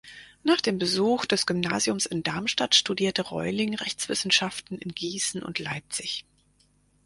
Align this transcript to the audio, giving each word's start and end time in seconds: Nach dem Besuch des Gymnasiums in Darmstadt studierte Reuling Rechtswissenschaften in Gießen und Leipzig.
Nach 0.43 0.59
dem 0.61 0.79
Besuch 0.79 1.27
des 1.27 1.45
Gymnasiums 1.45 2.07
in 2.07 2.23
Darmstadt 2.23 2.73
studierte 2.73 3.21
Reuling 3.21 3.75
Rechtswissenschaften 3.75 4.79
in 4.79 4.95
Gießen 4.95 5.43
und 5.43 5.59
Leipzig. 5.59 6.25